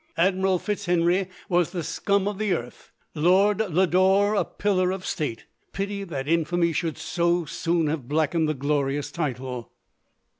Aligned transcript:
Admiral 0.17 0.57
Fitzhenry 0.57 1.27
was 1.47 1.69
the 1.69 1.83
scum 1.83 2.27
of 2.27 2.39
the 2.39 2.53
earth— 2.53 2.91
Lord 3.13 3.59
Lodore 3.59 4.33
a 4.33 4.43
pillar 4.43 4.89
of 4.89 5.05
state. 5.05 5.45
Pity 5.73 6.03
that 6.03 6.27
infamy 6.27 6.73
should 6.73 6.97
so 6.97 7.45
soon 7.45 7.85
have 7.85 8.07
blackened 8.07 8.49
the 8.49 8.55
glorious 8.55 9.11
title 9.11 9.71